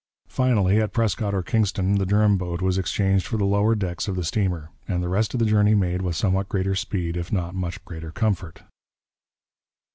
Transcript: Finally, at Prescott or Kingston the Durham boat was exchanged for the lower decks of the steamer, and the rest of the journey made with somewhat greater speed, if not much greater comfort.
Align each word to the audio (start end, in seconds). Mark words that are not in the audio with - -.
Finally, 0.29 0.81
at 0.81 0.93
Prescott 0.93 1.31
or 1.35 1.43
Kingston 1.43 1.99
the 1.99 2.07
Durham 2.07 2.35
boat 2.35 2.59
was 2.59 2.79
exchanged 2.79 3.27
for 3.27 3.37
the 3.37 3.45
lower 3.45 3.75
decks 3.75 4.07
of 4.07 4.15
the 4.15 4.23
steamer, 4.23 4.71
and 4.87 5.03
the 5.03 5.07
rest 5.09 5.35
of 5.35 5.39
the 5.39 5.45
journey 5.45 5.75
made 5.75 6.01
with 6.01 6.15
somewhat 6.15 6.49
greater 6.49 6.73
speed, 6.73 7.15
if 7.15 7.31
not 7.31 7.53
much 7.53 7.85
greater 7.85 8.09
comfort. 8.09 8.63